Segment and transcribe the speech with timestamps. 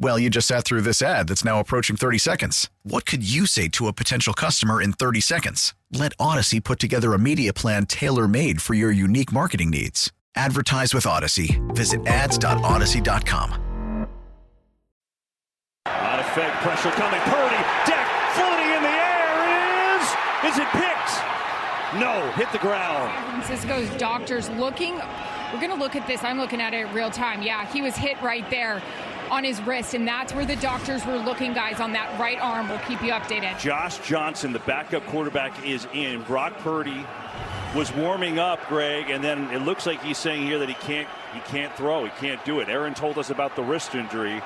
[0.00, 2.70] Well, you just sat through this ad that's now approaching 30 seconds.
[2.84, 5.74] What could you say to a potential customer in 30 seconds?
[5.92, 10.12] Let Audacy put together a media plan tailor made for your unique marketing needs.
[10.36, 11.58] Advertise with Audacy.
[11.74, 14.06] Visit ads.audacy.com.
[15.86, 17.20] Out of fake pressure coming.
[17.22, 19.48] Purdy, deck, floating in the air.
[19.48, 20.52] It is.
[20.52, 21.24] Is it picked?
[21.98, 23.10] No, hit the ground.
[23.10, 25.00] San Francisco's doctors looking.
[25.52, 26.22] We're going to look at this.
[26.22, 27.42] I'm looking at it real time.
[27.42, 28.82] Yeah, he was hit right there
[29.30, 32.68] on his wrist, and that's where the doctors were looking, guys, on that right arm.
[32.68, 33.58] We'll keep you updated.
[33.58, 36.22] Josh Johnson, the backup quarterback, is in.
[36.22, 37.04] Brock Purdy
[37.74, 41.08] was warming up, Greg, and then it looks like he's saying here that he can't
[41.34, 42.68] he can't throw, he can't do it.
[42.68, 44.40] Aaron told us about the wrist injury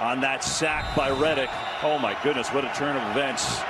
[0.00, 1.50] on that sack by Reddick.
[1.82, 3.60] Oh my goodness, what a turn of events.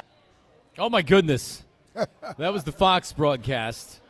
[0.78, 1.64] Oh my goodness.
[1.94, 4.01] that was the Fox broadcast.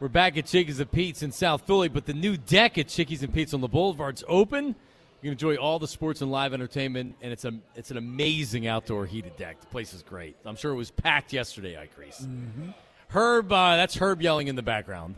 [0.00, 3.22] We're back at Chickies and Pete's in South Philly, but the new deck at Chickies
[3.22, 4.66] and Pete's on the Boulevard's open.
[4.66, 4.74] You
[5.22, 9.06] can enjoy all the sports and live entertainment, and it's a it's an amazing outdoor
[9.06, 9.60] heated deck.
[9.60, 10.36] The place is great.
[10.44, 12.22] I'm sure it was packed yesterday, Ike Reese.
[12.22, 12.70] Mm-hmm.
[13.08, 15.14] Herb, uh, that's Herb yelling in the background.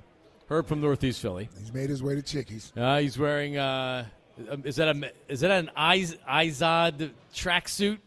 [0.48, 1.48] Herb from Northeast Philly.
[1.58, 2.72] He's made his way to Chickies.
[2.76, 4.04] Uh, he's wearing uh,
[4.62, 7.98] is that a is that an Iz, Izod tracksuit?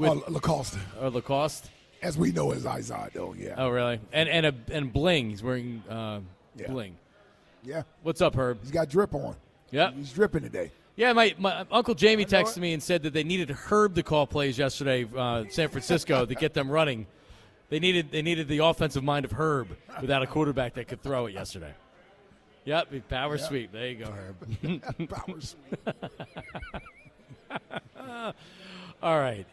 [0.00, 0.78] Oh, Lacoste.
[1.00, 1.68] Or Lacoste?
[2.02, 3.54] As we know as Izod, though, yeah.
[3.56, 4.00] Oh, really?
[4.12, 5.30] And and a and bling.
[5.30, 6.20] He's wearing uh,
[6.56, 6.66] Yeah.
[6.68, 6.96] bling.
[7.62, 7.82] Yeah.
[8.02, 8.58] What's up, Herb?
[8.60, 9.36] He's got drip on.
[9.70, 9.92] Yeah.
[9.92, 10.72] He's dripping today.
[10.96, 14.26] Yeah, my, my uncle Jamie texted me and said that they needed Herb to call
[14.26, 17.06] plays yesterday, uh, San Francisco, to get them running.
[17.70, 19.68] They needed they needed the offensive mind of Herb
[20.00, 21.72] without a quarterback that could throw it yesterday.
[22.66, 23.46] Yep, big power Yep.
[23.48, 23.72] sweep.
[23.72, 25.08] There you go, Herb.
[25.08, 25.78] Power sweep.
[29.02, 29.46] All right,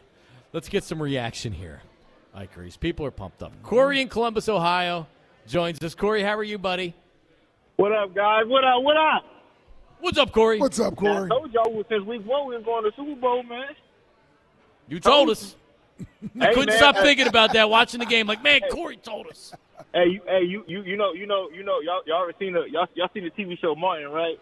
[0.52, 1.80] let's get some reaction here.
[2.34, 3.52] Ike Reese, people are pumped up.
[3.62, 5.06] Corey in Columbus, Ohio,
[5.46, 5.94] joins us.
[5.94, 6.94] Corey, how are you, buddy?
[7.76, 8.44] What up, guys?
[8.46, 8.82] What up?
[8.82, 9.24] What up?
[10.00, 10.58] What's up, Corey?
[10.60, 11.12] What's up, Corey?
[11.12, 11.28] I Corey?
[11.30, 13.64] told y'all since week one we was going to Super Bowl, man.
[14.88, 15.56] You told us.
[16.40, 17.02] I Hey, couldn't man, stop hey.
[17.02, 18.26] thinking about that watching the game.
[18.26, 19.52] Like, man, Corey told us.
[19.92, 22.54] Hey, you, hey, you, you, you know, you know, you know, y'all, y'all ever seen
[22.54, 24.38] the y'all, y'all seen the TV show Martin, right?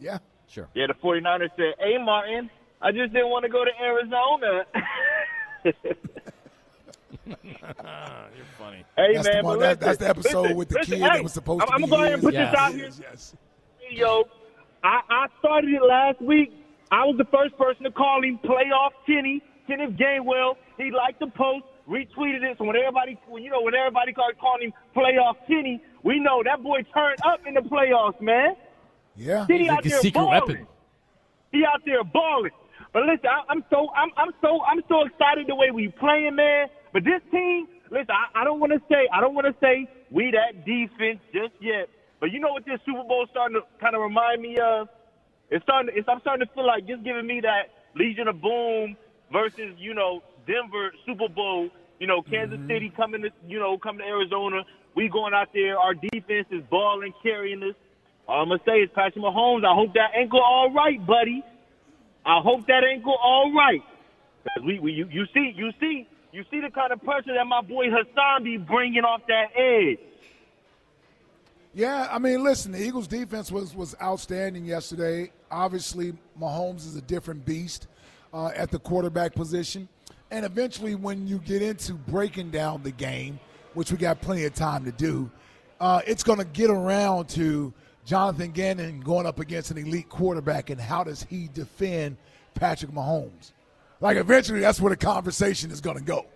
[0.00, 0.18] Yeah.
[0.48, 0.68] Sure.
[0.74, 4.64] Yeah, the 49ers said, "Hey, Martin, I just didn't want to go to Arizona."
[7.42, 8.84] You're funny.
[8.96, 11.02] Hey, That's man, the one- but that- that's the episode listen, with the listen, kid
[11.02, 12.50] that was supposed to I'm, be I'm gonna go ahead and put his.
[12.50, 13.06] this out Yes, here.
[13.10, 13.36] yes.
[13.90, 14.24] Yo,
[14.84, 16.52] I, I started it last week.
[16.90, 20.56] I was the first person to call him playoff Kenny, Kenneth Gainwell.
[20.78, 22.58] He liked the post, retweeted it.
[22.58, 26.42] So when everybody, when, you know, when everybody started calling him playoff Kenny, we know
[26.44, 28.56] that boy turned up in the playoffs, man.
[29.16, 29.46] Yeah.
[29.46, 30.40] Kenny He's out a there secret balling.
[30.48, 30.66] weapon.
[31.52, 32.52] He out there balling.
[32.92, 36.34] But listen, I, I'm so I'm I'm so I'm so excited the way we playing,
[36.36, 36.68] man.
[36.92, 39.88] But this team, listen, I, I don't want to say I don't want to say
[40.10, 41.88] we that defense just yet.
[42.20, 44.88] But you know what this Super Bowl starting to kind of remind me of?
[45.50, 45.92] It's starting.
[45.96, 48.96] It's, I'm starting to feel like just giving me that Legion of Boom
[49.32, 51.68] versus you know Denver Super Bowl.
[51.98, 52.68] You know Kansas mm-hmm.
[52.68, 54.62] City coming to you know coming to Arizona.
[54.94, 55.78] We going out there.
[55.78, 57.74] Our defense is balling, carrying us.
[58.28, 59.64] All I'm gonna say is Patrick Mahomes.
[59.64, 61.42] I hope that ankle all right, buddy.
[62.24, 63.82] I hope that ankle all right.
[64.44, 67.46] 'Cause we, we you, you see you see you see the kind of pressure that
[67.46, 69.98] my boy Haason be bringing off that edge.
[71.74, 75.30] Yeah, I mean, listen, the Eagles' defense was was outstanding yesterday.
[75.50, 77.86] Obviously, Mahomes is a different beast
[78.32, 79.88] uh, at the quarterback position,
[80.30, 83.38] and eventually, when you get into breaking down the game,
[83.74, 85.30] which we got plenty of time to do,
[85.80, 87.72] uh, it's going to get around to
[88.04, 92.16] Jonathan Gannon going up against an elite quarterback, and how does he defend
[92.54, 93.52] Patrick Mahomes?
[94.02, 96.26] Like, eventually, that's where the conversation is going to go.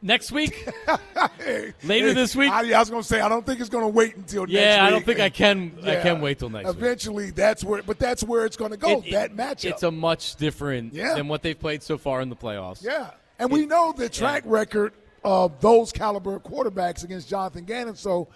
[0.00, 0.68] Next week?
[1.38, 2.50] Hey, Later hey, this week?
[2.50, 4.52] I, I was going to say I don't think it's going to wait until next
[4.52, 5.72] Yeah, I don't think I can.
[5.84, 6.76] I can wait till next week.
[6.76, 9.00] Eventually, that's where, but that's where it's going to go.
[9.00, 9.70] It- it- that matchup.
[9.70, 11.14] It's a much different Yeah.
[11.14, 12.82] than what they've played so far in the playoffs.
[12.82, 14.92] yeah, and we know the track record
[15.24, 17.96] of those caliber quarterbacks against Jonathan Gannon.
[17.96, 18.28] So,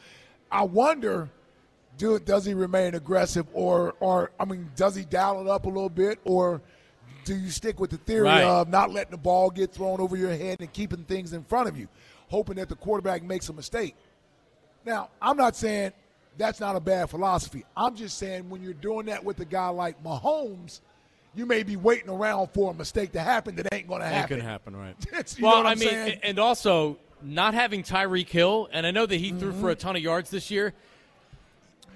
[0.51, 1.29] I wonder,
[1.99, 5.69] do does he remain aggressive or or I mean does he dial it up a
[5.69, 6.61] little bit or
[7.25, 8.43] do you stick with the theory Right.
[8.43, 11.69] of not letting the ball get thrown over your head and keeping things in front
[11.69, 11.89] of you,
[12.29, 13.95] hoping that the quarterback makes a mistake?
[14.85, 15.93] Now, I'm not saying
[16.37, 17.65] that's not a bad philosophy.
[17.77, 20.81] I'm just saying when you're doing that with a guy like Mahomes,
[21.35, 24.15] you may be waiting around for a mistake to happen that ain't going to Ain't
[24.15, 24.39] happen.
[24.39, 24.95] gonna happen, right?
[25.41, 26.21] Well, I mean, saying?
[26.23, 29.67] and also not having Tyreek Hill, and I know that he threw for mm-hmm.
[29.69, 30.75] a ton of yards this year.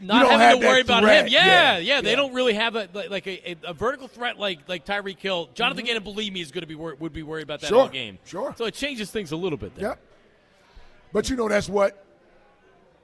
[0.01, 1.27] Not having to worry about threat.
[1.27, 2.17] him, yeah, Yeah, yeah, They yeah.
[2.17, 5.47] don't really have a like, a, a, vertical threat like like Tyreek Hill.
[5.47, 5.55] Mm-hmm.
[5.55, 7.81] Jonathan Gannon, believe me, is going to be wor- would be worried about that Sure,
[7.83, 8.19] all game.
[8.25, 8.55] sure.
[8.57, 9.89] So it changes things a little bit there.
[9.91, 10.01] Yep.
[11.13, 12.05] But you know that's what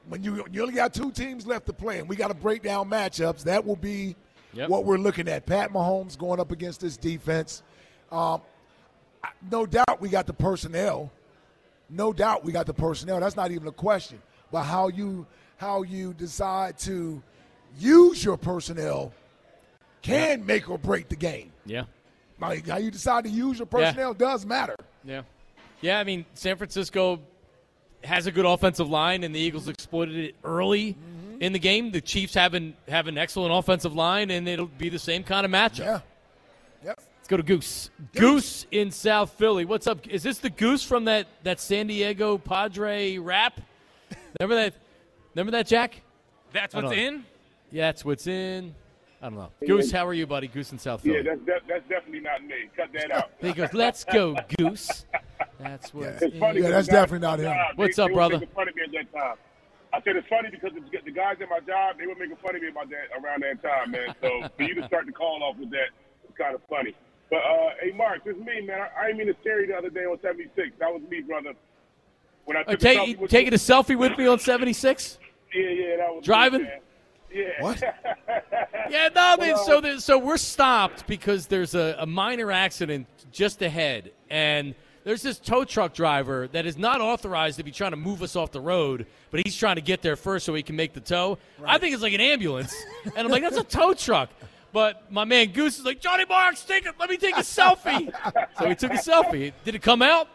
[0.08, 2.62] when you you only got two teams left to play, and we got to break
[2.62, 3.44] down matchups.
[3.44, 4.16] That will be
[4.52, 4.68] Yep.
[4.68, 5.46] what we're looking at.
[5.46, 7.62] Pat Mahomes going up against this defense.
[8.12, 8.40] Um,
[9.50, 11.10] no doubt we got the personnel.
[11.90, 13.18] No doubt we got the personnel.
[13.18, 14.22] That's not even a question.
[14.52, 15.26] But how you
[15.56, 17.22] how you decide to
[17.78, 19.12] use your personnel
[20.02, 21.50] can make or break the game.
[21.66, 21.84] Yeah,
[22.40, 24.76] Like how you decide to use your personnel does matter.
[25.04, 25.22] yeah,
[25.80, 25.98] yeah.
[25.98, 27.20] I mean, San Francisco
[28.02, 31.42] has a good offensive line, and the Eagles exploited it early Mm-hmm.
[31.42, 31.90] in the game.
[31.90, 35.44] The Chiefs have an have an excellent offensive line, and it'll be the same kind
[35.46, 35.78] of matchup.
[35.78, 36.00] Yeah.
[36.84, 37.00] Yep.
[37.18, 37.88] Let's go to Goose.
[38.14, 39.64] Goose in South Philly.
[39.64, 40.06] What's up?
[40.06, 43.58] Is this the Goose from that, that San Diego Padre rap?
[44.38, 44.74] Remember that?
[45.34, 46.00] Remember that, Jack?
[46.52, 47.24] That's what's in.
[47.70, 48.74] Yeah, that's what's in.
[49.20, 49.50] I don't know.
[49.66, 50.48] Goose, how are you, buddy?
[50.48, 51.16] Goose in South Philly.
[51.16, 52.54] Yeah, that's that, that's definitely not me.
[52.76, 53.30] Cut that out.
[53.40, 55.06] he goes, "Let's go, Goose."
[55.58, 56.40] That's what's It's in.
[56.40, 56.60] funny.
[56.60, 57.44] Yeah, 'cause that's guys definitely not him.
[57.46, 58.34] job, What's they, up, they brother?
[58.34, 59.36] Were making fun of me at that time.
[59.94, 62.54] I said it's funny because the, the guys at my job they were making fun
[62.54, 64.14] of me about that around that time, man.
[64.20, 65.88] So for you to start the call off with that,
[66.28, 66.94] it's kind of funny.
[67.30, 68.80] But uh, hey, Mark, it's me, man.
[68.82, 70.52] I, I didn't mean to scare you the other day on '76.
[70.78, 71.54] That was me, brother.
[72.44, 74.74] When I Uh, took a selfie take with taking a selfie with me on seventy
[74.74, 75.18] six.
[75.54, 76.62] Yeah, yeah, that was Driving?
[76.64, 76.80] man.
[77.32, 77.44] Yeah.
[77.60, 77.82] What?
[78.90, 79.36] Yeah, no.
[79.40, 84.74] They, so there, so we're stopped because there's a, a minor accident just ahead, and
[85.04, 88.36] there's this tow truck driver that is not authorized to be trying to move us
[88.36, 91.00] off the road, but he's trying to get there first so he can make the
[91.00, 91.38] tow.
[91.64, 92.74] I think it's like an ambulance,
[93.04, 94.28] and I'm like, that's a tow truck.
[94.72, 96.94] But my man Goose is like, Johnny Marks, take it.
[96.98, 98.12] Let me take a selfie.
[98.58, 99.52] so he took a selfie.
[99.64, 100.28] Did it come out?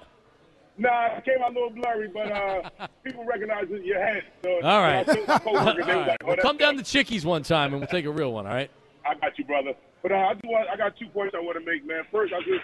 [0.80, 4.24] Nah, it came out a little blurry, but uh, people recognize it your head.
[4.44, 5.06] So All right.
[5.06, 6.08] when I told my coworkers, All right.
[6.08, 8.48] like, oh, Well, come down to Chickies one time, and we'll take a real one.
[8.48, 8.72] All right.
[9.06, 9.74] I got you, brother.
[10.02, 12.04] But uh, I do I got two points I want to make, man.
[12.12, 12.64] First, I just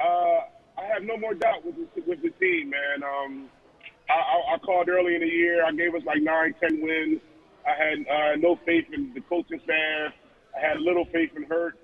[0.00, 3.02] uh, I have no more doubt with the, with the team, man.
[3.04, 3.48] Um,
[4.10, 5.64] I, I, I called early in the year.
[5.64, 7.20] I gave us like nine, ten wins.
[7.66, 10.12] I had uh, no faith in the coaching staff.
[10.56, 11.76] I had little faith in Hurt.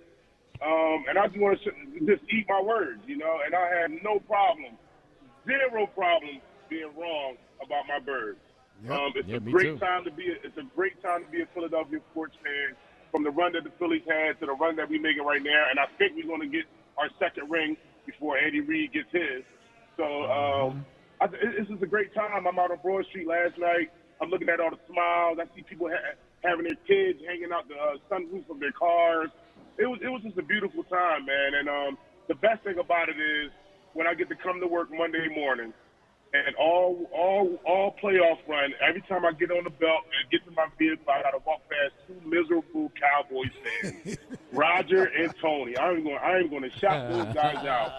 [0.65, 1.71] Um, and I just want to
[2.07, 3.39] just eat my words, you know.
[3.45, 4.79] And I had no problem,
[5.47, 8.39] zero problem being wrong about my birds.
[8.91, 9.79] Um, it's Yeah, a great too.
[9.79, 10.29] time to be.
[10.29, 12.77] A, it's a great time to be a Philadelphia sports fan.
[13.13, 15.71] From the run that the Phillies had to the run that we're making right now,
[15.71, 16.67] and I think we're going to get
[16.99, 17.77] our second ring
[18.07, 19.47] before Andy Reid gets his.
[19.97, 20.85] So um,
[21.21, 22.45] I, this is a great time.
[22.47, 23.95] I'm out on Broad Street last night.
[24.21, 25.39] I'm looking at all the smiles.
[25.39, 29.31] I see people ha- having their kids hanging out the uh, sunroof of their cars.
[29.79, 31.55] It was it was just a beautiful time, man.
[31.55, 33.55] And um, the best thing about it is
[33.95, 35.73] when I get to come to work Monday morning
[36.33, 38.73] and all all all playoff run.
[38.87, 41.63] Every time I get on the belt and get to my vehicle, I gotta walk
[41.71, 43.51] past two miserable Cowboys
[43.83, 44.19] fans,
[44.53, 45.79] Roger and Tony.
[45.79, 47.93] I'm going I'm going to shout those guys out.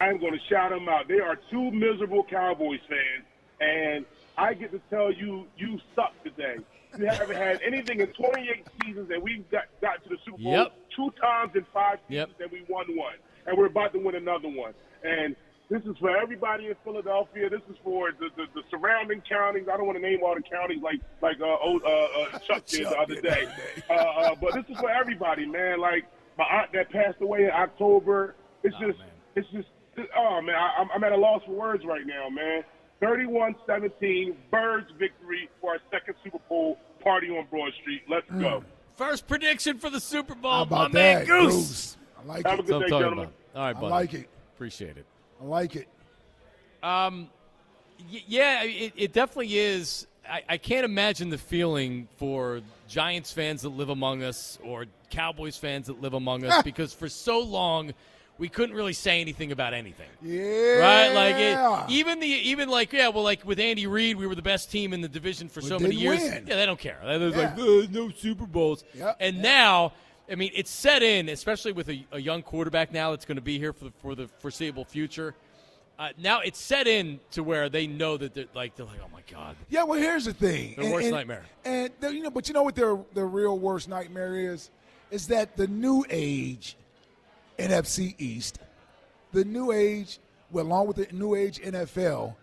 [0.00, 1.08] I'm going to shout them out.
[1.08, 3.26] They are two miserable Cowboys fans,
[3.60, 4.06] and
[4.38, 6.56] I get to tell you, you suck today.
[6.98, 10.52] You haven't had anything in 28 seasons, and we got got to the Super Bowl
[10.52, 10.72] Yep.
[10.96, 12.40] two times in five seasons, Yep.
[12.40, 13.14] and we won one,
[13.46, 14.72] and we're about to win another one.
[15.04, 15.36] And
[15.70, 17.48] this is for everybody in Philadelphia.
[17.48, 19.66] This is for the, the, the surrounding counties.
[19.72, 22.66] I don't want to name all the counties like like uh, old, uh, uh, Chuck
[22.66, 23.48] did the other day.
[23.88, 25.80] Uh, uh, but this is for everybody, man.
[25.80, 26.04] Like
[26.38, 28.34] my aunt that passed away in October.
[28.62, 28.98] It's just,
[29.34, 29.68] it's just,
[30.16, 32.62] oh man, I, I'm, I'm at a loss for words right now, man.
[33.02, 38.02] 31-17, Birds victory for our second Super Bowl party on Broad Street.
[38.08, 38.62] Let's go.
[38.94, 40.52] First prediction for the Super Bowl.
[40.52, 41.54] How about my man Goose.
[41.54, 41.96] Goose?
[42.16, 43.28] I like Have a good That's day, gentlemen.
[43.54, 43.60] about.
[43.60, 44.28] All right, I like it.
[44.62, 45.06] Appreciate it.
[45.40, 45.88] I like it.
[46.84, 47.28] Um,
[48.12, 50.06] y- yeah, it, it definitely is.
[50.28, 55.56] I, I can't imagine the feeling for Giants fans that live among us or Cowboys
[55.56, 57.92] fans that live among us because for so long
[58.38, 60.08] we couldn't really say anything about anything.
[60.22, 60.78] Yeah.
[60.78, 61.36] Right, like
[61.88, 64.70] it, even the even like yeah, well, like with Andy Reid, we were the best
[64.70, 66.20] team in the division for We so many years.
[66.20, 66.44] win.
[66.46, 66.98] Yeah, they don't care.
[67.04, 68.84] They're like, "Oh, no Super Bowls.
[68.94, 69.42] Yep, And yep.
[69.44, 69.92] now,
[70.30, 73.42] I mean, it's set in, especially with a, a young quarterback now that's going to
[73.42, 75.34] be here for the, for the foreseeable future.
[75.98, 79.08] Uh, now it's set in to where they know that they're like they're like, oh
[79.12, 80.74] my god, Yeah, well, here's the thing.
[80.76, 81.44] Their worst nightmare.
[81.64, 84.70] And you know, but you know what their their real worst nightmare is?
[85.10, 86.76] Is that the new age
[87.58, 88.58] NFC East,
[89.32, 90.18] the new age,
[90.50, 92.34] well, along with the new age NFL,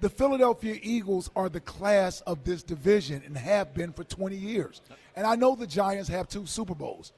[0.00, 4.80] the Philadelphia Eagles are the class of this division and have been for 20 years.
[5.16, 7.12] And I know the Giants have two Super Bowls.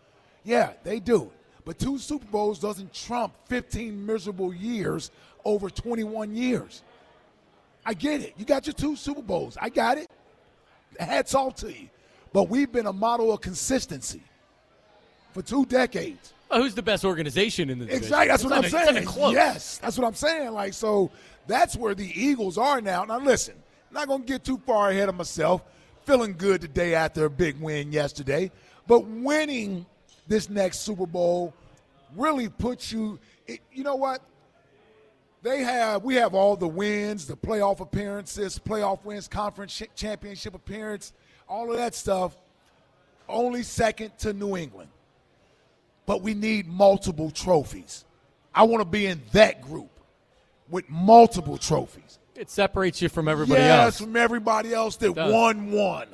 [0.45, 1.31] Yeah, they do.
[1.65, 5.11] But two Super Bowls doesn't trump 15 miserable years
[5.45, 6.83] over 21 years.
[7.85, 8.35] I get it.
[8.39, 9.57] You got your two Super Bowls.
[9.61, 10.09] I got it.
[10.99, 11.89] Hats off to you.
[12.33, 14.23] But we've been a model of consistency
[15.33, 16.33] for two decades.
[16.51, 18.05] Oh, who's the best organization in the division?
[18.05, 18.29] Exactly.
[18.29, 19.33] That's It's what I'm a- saying.
[19.35, 20.51] Yes, that's what I'm saying.
[20.53, 21.11] Like, so
[21.51, 23.05] that's where the Eagles are now.
[23.05, 23.55] Now, listen,
[23.89, 25.63] I'm not going to get too far ahead of myself.
[26.05, 28.51] Feeling good today after a big win yesterday,
[28.87, 29.85] but winning
[30.27, 31.55] this next Super Bowl
[32.17, 33.19] really puts you.
[33.47, 34.23] It, you know what?
[35.43, 40.55] They have we have all the wins, the playoff appearances, playoff wins, conference ch- championship
[40.55, 41.13] appearance,
[41.49, 42.37] all of that stuff.
[43.29, 44.91] Only second to New England
[46.11, 48.05] but we need multiple trophies.
[48.53, 50.00] I want to be in that group
[50.71, 52.19] with multiple trophies.
[52.37, 53.69] It separates you from everybody else.
[53.69, 54.01] yes, else.
[54.01, 56.09] from everybody else that won one.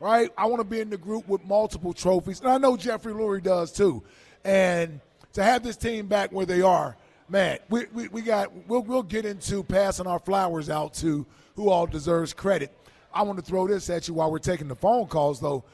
[0.00, 0.30] Right?
[0.36, 2.40] I want to be in the group with multiple trophies.
[2.40, 4.02] And I know Jeffrey Lurie does too.
[4.44, 5.00] And
[5.34, 6.96] to have this team back where they are,
[7.28, 11.70] man, we, we, we got we'll we'll get into passing our flowers out to who
[11.70, 12.76] all deserves credit.
[13.14, 15.64] I want to throw this at you while we're taking the phone calls though.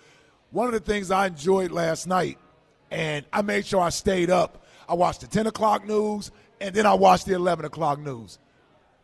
[0.51, 2.39] One of the things I enjoyed last night,
[2.91, 4.65] and I made sure I stayed up.
[4.89, 6.31] I watched the 10 o'clock news,
[6.61, 8.39] and then I watched the 11 o'clock news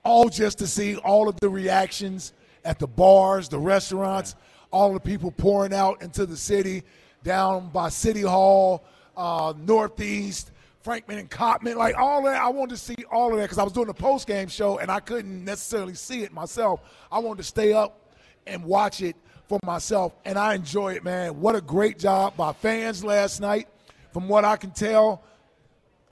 [0.04, 2.32] all just to see all of the reactions
[2.64, 4.36] at the bars, the restaurants,
[4.70, 6.82] all the people pouring out into the city,
[7.22, 8.84] down by City Hall,
[9.16, 10.50] uh, Northeast,
[10.82, 12.40] Frankford and Cottman, like all that.
[12.40, 14.78] I wanted to see all of that because I was doing a post game show
[14.78, 16.80] and I couldn't necessarily see it myself.
[17.10, 18.12] I wanted to stay up
[18.46, 19.16] and watch it
[19.48, 21.40] for myself, and I enjoy it, man.
[21.40, 23.68] What a great job by fans last night.
[24.12, 25.22] From what I can tell,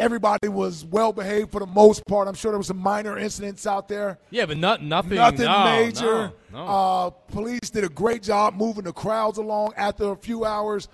[0.03, 2.27] everybody was well behaved for the most part.
[2.27, 4.19] I'm sure there was some minor incidents out there.
[4.31, 5.17] Yeah, but not nothing.
[5.17, 6.05] Nothing no, major.
[6.05, 6.67] no, no.
[6.67, 10.89] Uh, police did a great job moving the crowds along after a few hours.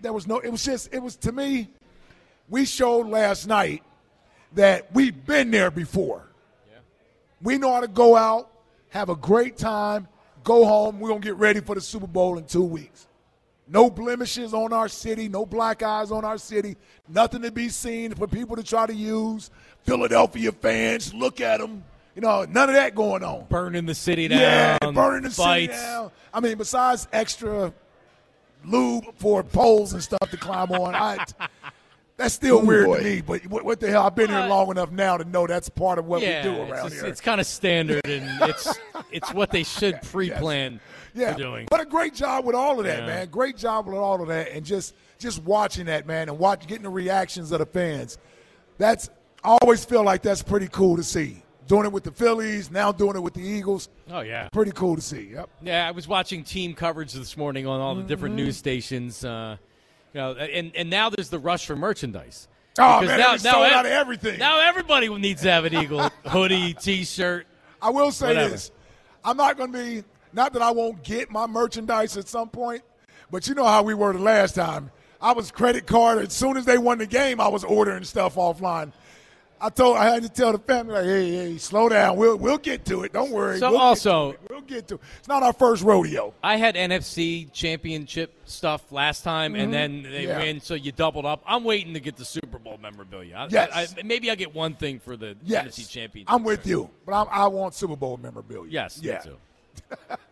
[0.00, 0.38] There was no.
[0.38, 0.92] It was just.
[0.92, 1.68] It was to me.
[2.48, 3.82] We showed last night
[4.54, 6.26] that we've been there before.
[7.42, 8.50] We know how to go out,
[8.90, 10.06] have a great time,
[10.44, 11.00] go home.
[11.00, 13.08] We're gonna get ready for the Super Bowl in two weeks.
[13.68, 16.76] No blemishes on our city, no black eyes on our city,
[17.08, 19.50] nothing to be seen for people to try to use.
[19.84, 21.84] Philadelphia fans, look at them.
[22.14, 23.46] You know, none of that going on.
[23.48, 24.40] burning the city down.
[24.40, 25.74] Yeah, burning the fights.
[25.74, 26.10] city down.
[26.34, 27.72] I mean, besides extra
[28.64, 31.24] lube for poles and stuff to climb on, I,
[32.16, 32.98] that's still Ooh, weird boy.
[32.98, 33.20] to me.
[33.20, 34.04] But what, what the hell?
[34.06, 36.54] I've been here Uh, long enough now to know that's part of what yeah, we
[36.54, 37.06] do around it's, here.
[37.06, 38.78] It's kind of standard, and it's
[39.10, 40.80] it's what they should pre-plan
[41.14, 41.66] yeah, doing.
[41.70, 43.06] but a great job with all of that, Yeah.
[43.06, 43.28] man.
[43.28, 46.82] Great job with all of that, and just just watching that, man, and watch getting
[46.84, 48.18] the reactions of the fans.
[48.78, 49.10] That's
[49.44, 51.42] I always feel like that's pretty cool to see.
[51.68, 53.88] Doing it with the Phillies, now doing it with the Eagles.
[54.10, 55.30] Oh yeah, pretty cool to see.
[55.32, 55.48] Yep.
[55.62, 58.38] Yeah, I was watching team coverage this morning on all the different Mhm.
[58.44, 59.24] news stations.
[59.24, 59.56] Uh,
[60.14, 62.48] you know, and and now there's the rush for merchandise.
[62.78, 64.38] Oh, Because man, now, they sold now out of everything.
[64.38, 67.46] Now everybody needs to have an Eagle hoodie, T-shirt.
[67.82, 68.50] I will say Whatever.
[68.50, 68.70] this:
[69.24, 70.04] I'm not going to be.
[70.32, 72.82] Not that I won't get my merchandise at some point,
[73.30, 74.90] but you know how we were the last time.
[75.20, 76.18] I was credit card.
[76.18, 78.92] As soon as they won the game, I was ordering stuff offline.
[79.64, 82.16] I told I had to tell the family, like, hey, hey, slow down.
[82.16, 83.12] We'll we'll get to it.
[83.12, 83.58] Don't worry.
[83.60, 84.40] So We'll get also- it.
[84.50, 85.00] we'll get to it.
[85.20, 86.34] It's not our first rodeo.
[86.42, 89.72] I had NFC championship stuff last time, and Mhm.
[89.72, 90.38] then they Yeah.
[90.38, 91.42] win, so you doubled up.
[91.46, 93.36] I'm waiting to get the Super Bowl memorabilia.
[93.36, 93.70] I, Yes.
[93.72, 96.32] I, I- maybe I'll get one thing for the Yes, NFC championship.
[96.32, 98.68] I'm with you, but I'm, I want Super Bowl memorabilia.
[98.70, 99.18] Yes, me yeah.
[99.18, 99.36] too.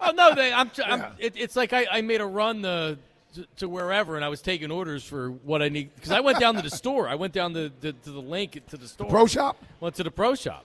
[0.00, 0.70] oh no, they, I'm.
[0.84, 1.10] I'm Yeah.
[1.18, 2.98] it, it's like I, I made a run the,
[3.34, 6.38] to, to wherever, and I was taking orders for what I need because I went
[6.40, 7.08] down to the store.
[7.08, 9.08] I went down to, to, to the link to the store.
[9.08, 9.62] Pro shop.
[9.80, 10.64] Went to the pro shop.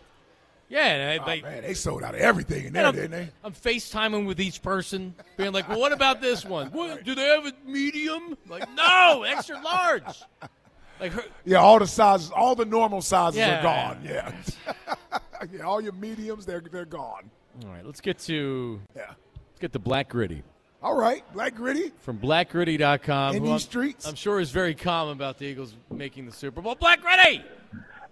[0.67, 3.11] Yeah, and I, Oh, they, man, they sold out of everything in there, I'm, didn't
[3.11, 3.29] they?
[3.43, 6.69] I'm FaceTiming with each person, being like, "Well, what about this one?
[6.71, 10.03] What, do they have a medium?" Like, no, extra large.
[10.99, 13.59] Like, her, Yeah, all the sizes, all the normal sizes Yeah.
[13.59, 13.99] are gone.
[14.03, 14.31] Yeah.
[15.53, 17.29] yeah, all your mediums, they're they're gone.
[17.63, 19.11] all right, let's get to yeah.
[19.51, 20.41] Let's get to Black Gritty.
[20.85, 21.91] All right, Black Gritty.
[22.01, 23.35] from blackgritty.com.
[23.35, 24.05] In who these I'm- streets.
[24.07, 26.75] I'm sure is very calm about the Eagles making the Super Bowl.
[26.75, 27.43] Black Gritty!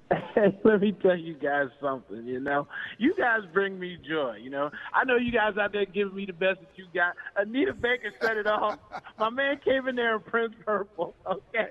[0.63, 2.67] Let me tell you guys something, you know.
[2.97, 4.71] You guys bring me joy, you know.
[4.91, 7.13] I know you guys out there giving me the best that you got.
[7.37, 8.79] Anita Baker set it off.
[9.19, 11.69] My man came in there in Prince Purple, okay.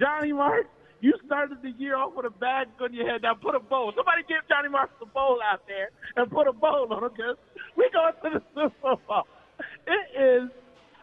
[0.00, 0.66] Johnny Marks,
[1.00, 3.22] You started the year off with a bag on your head.
[3.22, 3.92] Now put a bowl.
[3.94, 7.36] Somebody give Johnny Marshall a bowl out there and put a bowl on him because
[7.76, 9.22] we going to the Super Bowl.
[9.86, 10.50] It is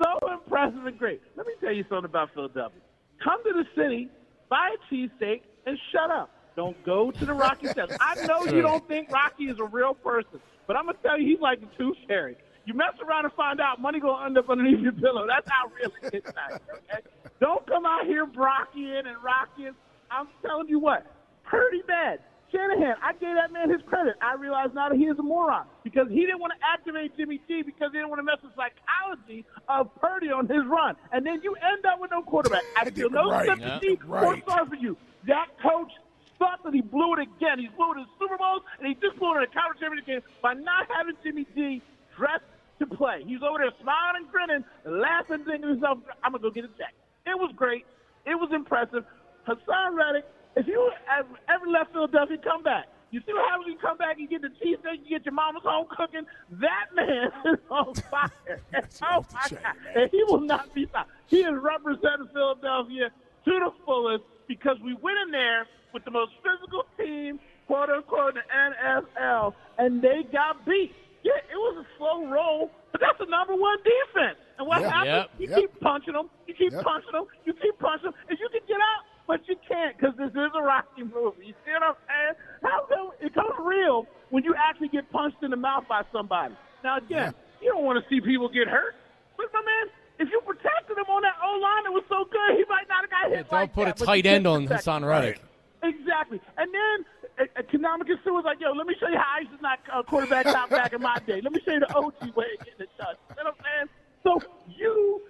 [0.01, 1.21] so impressive and great.
[1.35, 2.79] Let me tell you something about Philadelphia.
[3.23, 4.09] Come to the city,
[4.49, 6.29] buy a cheesesteak, and shut up.
[6.55, 7.97] Don't go to the Rocky Test.
[7.99, 11.27] I know you don't think Rocky is a real person, but I'm gonna tell you,
[11.27, 12.37] he's like the tooth fairy.
[12.65, 15.25] You mess around and find out money gonna end up underneath your pillow.
[15.27, 16.31] That's how real it is.
[16.31, 17.01] Okay?
[17.39, 19.71] Don't come out here brockying and rocking.
[20.11, 21.05] I'm telling you what,
[21.43, 22.19] pretty bad.
[22.51, 24.15] Shanahan, I gave that man his credit.
[24.21, 27.39] I realize now that he is a moron because he didn't want to activate Jimmy
[27.47, 30.95] G because he didn't want to mess with psychology of Purdy on his run.
[31.11, 32.63] And then you end up with no quarterback.
[32.75, 33.47] I feel no Right.
[33.47, 34.09] sympathy Yeah.
[34.09, 34.45] or Right.
[34.47, 34.97] sorry for you.
[35.27, 35.91] That coach
[36.39, 37.59] sucked and he blew it again.
[37.59, 39.79] He blew it in the Super Bowls and he just blew it in a conference
[39.79, 41.81] championship game by not having Jimmy G
[42.15, 42.45] dressed
[42.79, 43.23] to play.
[43.27, 46.51] He's over there smiling and grinning and laughing, thinking to himself, I'm going to go
[46.53, 46.93] get a check.
[47.27, 47.85] It was great.
[48.25, 49.05] It was impressive.
[49.47, 50.25] Haason Reddick,
[50.55, 52.85] if you ever, ever left Philadelphia, come back.
[53.11, 55.33] You see what happens when you come back and get the cheesesteak, you get your
[55.33, 56.21] mama's home cooking?
[56.61, 58.61] That man is on fire.
[59.03, 59.75] oh, my God.
[59.95, 61.09] And he will not be stopped.
[61.27, 63.09] He is representing Philadelphia
[63.45, 68.37] to the fullest because we went in there with the most physical team, quote unquote,
[68.37, 70.93] in the NFL, and they got beat.
[71.23, 74.37] Yeah, it was a slow roll, but that's the number one defense.
[74.57, 74.89] And what Yeah.
[74.89, 75.29] happens?
[75.33, 75.39] Yep.
[75.39, 75.57] You Yep.
[75.57, 76.83] keep punching them, you keep Yep.
[76.83, 80.17] punching them, you keep punching them, and you can get out, but you can't because
[80.17, 81.45] this is a Rocky movie.
[81.45, 82.33] You see what I'm saying?
[82.65, 86.55] How come it comes real when you actually get punched in the mouth by somebody?
[86.83, 88.95] Now again, you don't want to see people get hurt,
[89.37, 89.93] but my man.
[90.19, 92.57] If you protected him on that O line, it was so good.
[92.57, 95.07] He might not have got hit Don't like put that, a tight end on Haason.
[95.07, 95.39] Reddick.
[95.81, 96.41] Exactly.
[96.57, 99.61] And then uh, Suh was like, yo, let me show you how I used to
[99.61, 101.39] knock uh, quarterback out back in my day.
[101.39, 103.15] Let me show you the OG way of getting it done.
[103.29, 103.89] You know what I'm saying?
[104.23, 104.41] So
[104.75, 105.21] you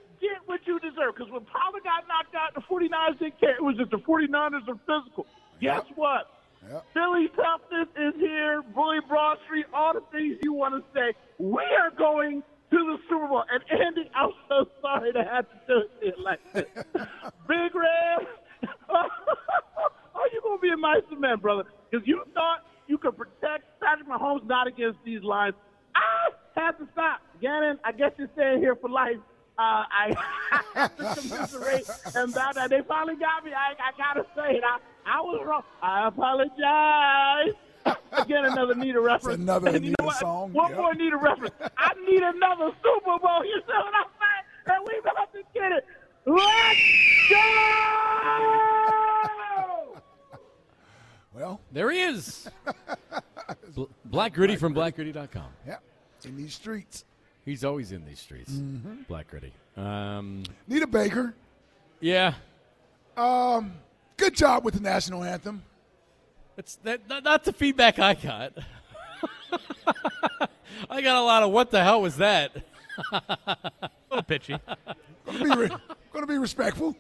[0.70, 1.18] you deserve.
[1.18, 3.58] Because when Pollard got knocked out, the 49ers didn't care.
[3.58, 5.26] It was just the 49ers are physical.
[5.60, 6.30] Guess what?
[6.94, 8.62] Philly toughness is here.
[8.76, 11.14] Bully Broad Street, all the things you want to say.
[11.40, 13.44] We are going to the Super Bowl.
[13.50, 16.66] And Andy, I'm so sorry to have to do it like this.
[17.48, 18.28] Big Red,
[18.90, 21.64] are you going to be a nicer man, brother?
[21.90, 25.56] Because you thought you could protect Patrick Mahomes not against these lines.
[25.96, 27.22] I have to stop.
[27.42, 29.18] Gannon, I guess you're staying here for life.
[29.60, 30.16] Uh, I
[30.76, 32.70] have to commiserate and bow down.
[32.70, 33.52] They finally got me.
[33.52, 34.64] I, I got to say it.
[34.64, 35.64] I, I was wrong.
[35.82, 37.56] I apologize.
[38.14, 39.42] Again, another Nita reference.
[39.42, 40.16] another And you know what?
[40.18, 40.54] song.
[40.54, 40.78] One Yep.
[40.80, 41.54] more Nita reference.
[41.78, 43.44] I need another Super Bowl.
[43.44, 44.46] You see what I'm saying?
[44.78, 45.86] And we about to get it.
[46.26, 46.80] Let's
[47.30, 47.36] go!
[51.32, 52.50] Well, there he is.
[54.06, 55.46] Black Gritty from blackgritty.com.
[55.66, 55.78] Yeah,
[56.26, 57.06] in these streets.
[57.50, 58.52] He's always in these streets.
[58.52, 59.08] Mhm.
[59.08, 59.52] Black Gritty.
[59.76, 61.34] Um, Nita Baker.
[62.00, 62.36] yeah.
[63.18, 63.74] Um,
[64.18, 65.64] good job with the national anthem.
[66.58, 68.54] It's that, not, not the feedback I got.
[70.90, 72.52] I got a lot of what the hell was that?
[73.12, 74.56] a little pitchy.
[75.26, 75.78] Gonna be, re-
[76.14, 76.96] gonna be respectful.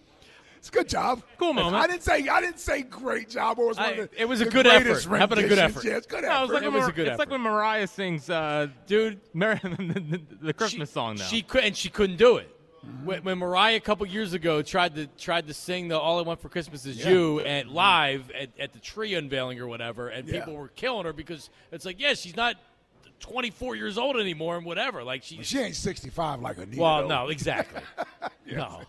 [0.59, 1.23] It's a good job.
[1.37, 1.75] Cool moment.
[1.75, 4.21] I didn't say I didn't say great job or it was one I- of the,
[4.21, 5.17] it was a the good greatest effort.
[5.17, 5.83] How about a good effort?
[5.85, 6.53] Yeah, it's good No, it's effort.
[6.53, 9.69] like, It when was a good it's like when Mariah sings, uh, dude, Mar- the,
[9.69, 11.23] the, the Christmas song now.
[11.23, 12.53] She could, and she couldn't do it.
[13.03, 16.23] When, when Mariah a couple years ago tried to tried to sing the "All I
[16.23, 17.09] Want for Christmas Is Yeah.
[17.09, 20.39] You" at live at, at the tree unveiling or whatever, and Yeah.
[20.39, 22.55] people were killing her because it's like, yeah, she's not
[23.21, 25.03] 24 years old anymore and whatever.
[25.03, 26.81] Like she, She ain't 65 like Anita.
[26.81, 27.07] well, though.
[27.25, 27.81] no, exactly,
[28.51, 28.81] no.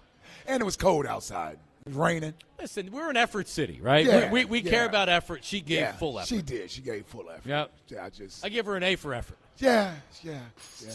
[0.50, 1.58] And it was cold outside.
[1.86, 2.34] It was raining.
[2.58, 4.04] Listen, we're an effort city, right?
[4.04, 5.44] Yeah, we we, we care about effort.
[5.44, 6.28] She gave Yeah, full effort.
[6.28, 6.70] She did.
[6.70, 7.48] She gave full effort.
[7.48, 7.72] Yep.
[7.88, 8.44] Yeah, I just.
[8.44, 9.38] I give her an A for effort.
[9.58, 10.40] yeah, yeah,
[10.84, 10.92] yeah.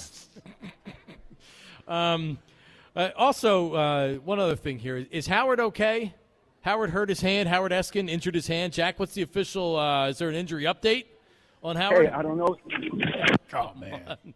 [1.87, 2.39] Um,
[2.95, 6.15] uh, also, uh, one other thing here is, is Howard okay?
[6.61, 7.47] Howard hurt his hand.
[7.47, 8.73] Howard Eskin injured his hand.
[8.73, 9.77] Jack, what's the official?
[9.77, 11.05] Uh, is there an injury update
[11.63, 12.07] on Howard?
[12.07, 12.57] Hey, I don't know.
[13.53, 14.17] Oh man.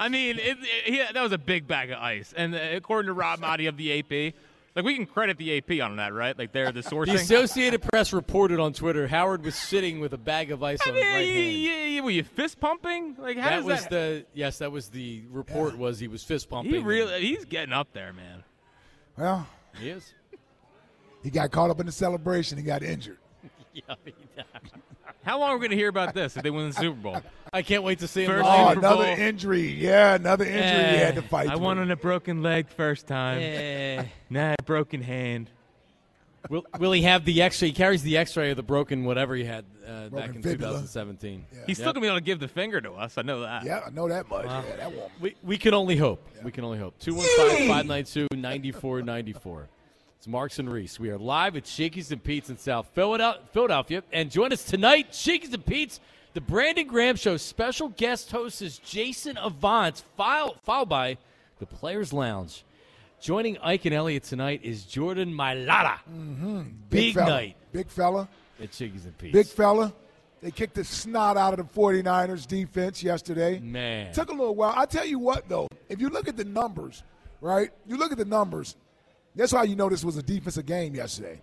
[0.00, 2.32] I mean, it, it, he, that was a big bag of ice.
[2.34, 4.34] And uh, according to Rob Maaddi of the AP,
[4.74, 6.36] like we can credit the AP on that, right?
[6.38, 7.06] Like they're the sourcing.
[7.06, 7.14] The.
[7.16, 11.04] Associated Press reported on Twitter Howard was sitting with a bag of ice on his
[11.04, 11.56] right yeah, hand.
[11.56, 13.14] yeah, yeah, were you fist pumping?
[13.18, 13.90] Like how that does was that?
[13.90, 14.58] the yes.
[14.58, 15.76] That was the report.
[15.76, 16.72] Was he was fist pumping?
[16.72, 18.42] he really, he's getting up there, man.
[19.18, 19.46] Well,
[19.78, 20.14] He is.
[21.22, 22.56] he got caught up in the celebration.
[22.56, 23.18] He got injured.
[23.88, 24.14] Yeah, he-
[25.22, 27.16] How long are we going to hear about this if they win the Super Bowl?
[27.52, 28.30] I can't wait to see him.
[28.30, 28.44] First.
[28.48, 29.18] Oh, Super another Bowl.
[29.26, 29.68] injury.
[29.72, 31.48] Yeah, another injury he had to fight.
[31.48, 31.64] I through.
[31.64, 33.38] won on a broken leg first time.
[33.42, 34.04] Eh.
[34.30, 35.50] Nah, broken hand.
[36.48, 37.68] Will, will he have the X-ray?
[37.68, 40.72] He carries the X-ray of the broken whatever he had uh, back Broken in fibula.
[40.80, 41.44] 2017.
[41.66, 41.94] He's still Yep.
[41.94, 43.18] going to be able to give the finger to us.
[43.18, 43.64] I know that.
[43.64, 44.46] Yeah, I know that much.
[44.46, 45.10] Yeah, that won't.
[45.20, 46.26] We, we can only hope.
[46.42, 46.98] We can only hope.
[47.00, 49.68] 215 592 9494.
[50.20, 51.00] It's Marks and Reese.
[51.00, 54.02] We are live at Chickie's and Pete's in South Philadelphia.
[54.12, 55.98] And join us tonight, Chickie's and Pete's,
[56.34, 57.38] the Brandon Graham Show.
[57.38, 61.16] Special guest host is Jason Avant, followed, followed by
[61.58, 62.66] the Players Lounge.
[63.18, 66.00] Joining Ike and Elliott tonight is Jordan Mailata.
[66.12, 66.64] Mm-hmm.
[66.90, 67.30] Big, fella.
[67.30, 68.28] night Big fella.
[68.62, 69.32] at Chickie's and Pete's.
[69.32, 69.90] Big fella.
[70.42, 73.58] They kicked the snot out of the 49ers defense yesterday.
[73.58, 74.12] Man.
[74.12, 74.74] Took a little while.
[74.76, 77.04] I tell you what, though, if you look at the numbers,
[77.40, 77.70] right?
[77.86, 78.76] You look at the numbers.
[79.34, 81.40] That's how you know this was a defensive game yesterday.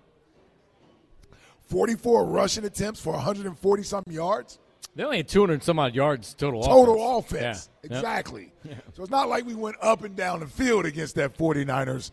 [1.70, 4.60] 44 rushing attempts for 140 something yards.
[4.96, 7.42] They only had 200 some odd yards total Total offense.
[7.42, 7.70] offense.
[7.84, 7.98] Yeah.
[7.98, 8.54] Exactly.
[8.96, 12.12] So it's not like we went up and down the field against that 49ers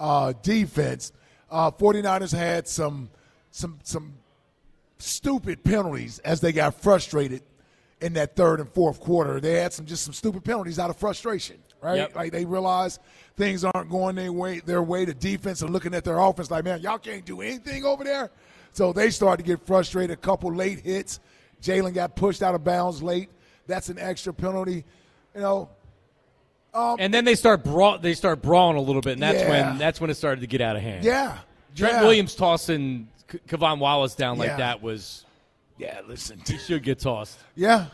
[0.00, 1.12] uh, defense.
[1.50, 3.10] Uh, 49ers had some
[3.50, 4.14] some some
[4.98, 7.42] stupid penalties as they got frustrated
[8.00, 9.40] in that third and fourth quarter.
[9.40, 11.96] They had some just some stupid penalties out of frustration, right?
[11.96, 12.16] Yep.
[12.16, 12.98] Like they realize
[13.36, 14.60] things aren't going their way.
[14.60, 15.04] Their way.
[15.04, 18.30] The defense are looking at their offense like, man, y'all can't do anything over there.
[18.72, 20.10] So they start to get frustrated.
[20.12, 21.20] A couple late hits.
[21.62, 23.28] Jalen got pushed out of bounds late.
[23.66, 24.84] That's an extra penalty.
[25.34, 25.68] You know,
[26.74, 29.48] um, And then they start brawl, they start brawling a little bit, and that's Yeah.
[29.68, 31.04] when that's when it started to get out of hand.
[31.04, 31.38] yeah.
[31.74, 32.02] Trent yeah.
[32.02, 34.56] Williams tossing K- K'Von Wallace down like Yeah.
[34.58, 35.24] that was
[35.78, 36.40] Yeah, listen.
[36.46, 37.38] he should get tossed.
[37.54, 37.86] Yeah.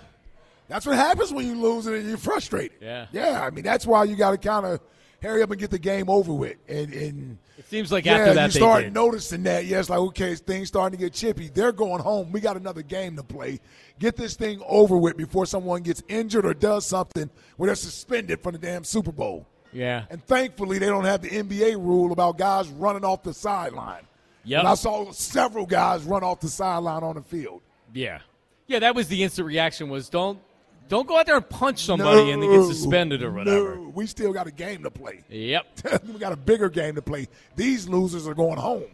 [0.69, 2.77] That's what happens when you lose and you're frustrated.
[2.81, 3.07] Yeah.
[3.13, 3.43] Yeah.
[3.43, 4.81] I mean, that's why you got to kind of
[5.23, 6.57] hurry up and get the game over with.
[6.69, 8.95] And, and It seems like yeah, after that you they start did.
[8.95, 9.65] noticing that.
[9.65, 11.49] Yeah, it's like, okay, things starting to get chippy.
[11.49, 12.31] They're going home.
[12.31, 13.61] We got another game to play.
[13.99, 18.43] Get this thing over with before someone gets injured or does something where they're suspended
[18.43, 19.47] from the damn Super Bowl.
[19.73, 20.05] yeah.
[20.11, 24.03] And thankfully, they don't have the NBA rule about guys running off the sideline.
[24.45, 24.61] Yep.
[24.61, 27.61] And I saw several guys run off the sideline on the field.
[27.93, 28.21] Yeah.
[28.69, 30.39] Yeah, that was the instant reaction was don't
[30.89, 33.77] don't go out there and punch somebody and then get suspended or whatever.
[33.77, 35.23] No, we still got a game to play.
[35.29, 35.67] Yep.
[36.13, 37.29] we got a bigger game to play.
[37.57, 38.85] These losers are going home.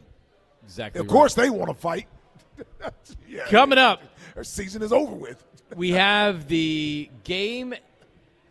[0.64, 1.00] Exactly.
[1.00, 1.12] Of right.
[1.12, 2.08] course, they want to fight.
[3.28, 4.02] yeah, Coming up,
[4.36, 5.44] our season is over with.
[5.76, 7.74] we have the game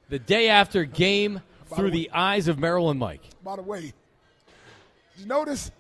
[0.10, 1.42] the day after game
[1.76, 3.24] through the eyes of Merrill and Mike.
[3.44, 3.94] By the way, did
[5.18, 5.72] you notice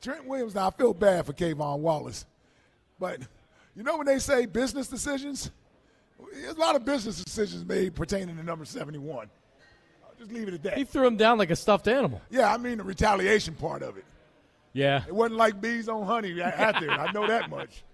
[0.00, 0.54] Trent Williams?
[0.54, 2.26] Now I feel bad for K'Von Wallace,
[2.98, 3.20] but
[3.76, 5.50] you know when they say business decisions,
[6.32, 9.28] there's a lot of business decisions made pertaining to number seventy-one.
[10.04, 10.78] I'll just leave it at that.
[10.78, 12.20] He threw him down like a stuffed animal.
[12.30, 14.04] Yeah, I mean the retaliation part of it.
[14.72, 15.02] Yeah.
[15.06, 16.90] It wasn't like bees on honey out there.
[16.90, 17.84] I know that much.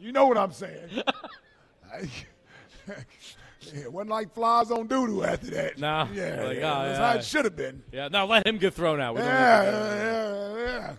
[0.00, 0.88] You know what I'm saying.
[1.92, 2.08] I-
[3.74, 5.78] it wasn't like flies on doodoo after that.
[5.78, 6.08] Nah.
[6.12, 7.12] Yeah, Like, yeah, oh, that's yeah.
[7.12, 7.82] how it should have been.
[7.92, 9.14] Yeah, now let him get thrown out.
[9.14, 10.94] We don't need to Yeah, yeah,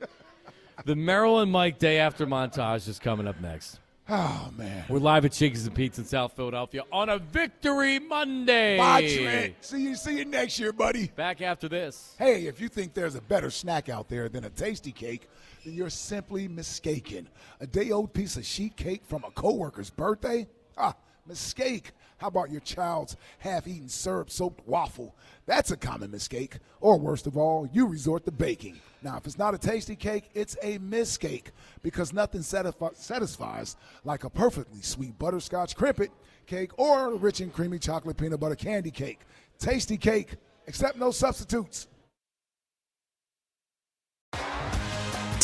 [0.00, 0.06] yeah.
[0.84, 3.78] The Merrill and Mike Day After montage is coming up next.
[4.14, 4.84] Oh man.
[4.90, 8.76] We're live at Chickies and Pete's in South Philadelphia on a Victory Monday.
[8.76, 9.54] Trent.
[9.62, 9.94] See you.
[9.94, 11.06] See you next year, buddy.
[11.06, 12.14] Back after this.
[12.18, 15.22] Hey, if you think there's a better snack out there than a Tastykake,
[15.64, 17.26] then you're simply mistaken.
[17.60, 20.46] A day old piece of sheet cake from a coworker's birthday?
[20.76, 20.94] Ah,
[21.26, 21.92] mistake.
[22.18, 25.16] How about your child's half eaten syrup soaked waffle?
[25.46, 26.58] That's a common mistake.
[26.80, 28.80] Or worst of all, you resort to baking.
[29.02, 31.48] Now, if it's not a Tastykake, it's a miscake
[31.82, 36.10] because nothing satisfi- satisfies like a perfectly sweet butterscotch Krimpet
[36.46, 39.20] cake or a rich and creamy chocolate peanut butter Kandy Kake.
[39.58, 41.88] Tasty cake, except no substitutes.